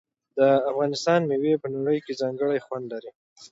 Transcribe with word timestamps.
د 0.37 0.39
افغانستان 0.69 1.19
میوې 1.29 1.53
په 1.61 1.67
نړۍ 1.75 1.97
کې 2.05 2.19
ځانګړی 2.21 2.63
خوند 2.65 2.85
لري. 2.93 3.11